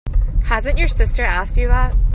[0.45, 1.95] Hasn't your sister asked you that?